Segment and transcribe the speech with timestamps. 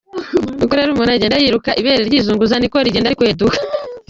[0.63, 3.57] Uko rero umuntu agenda yiruka ibere ryizunguza ni na ko rigenda rikweduka.